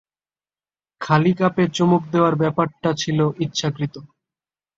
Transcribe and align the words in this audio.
খালি 1.01 1.31
কাপে 1.39 1.63
চুমুক 1.75 2.03
দেওয়ার 2.13 2.35
ব্যাপারটা 2.41 2.89
ছিল 3.01 3.19
ইচ্ছাকৃত। 3.43 3.95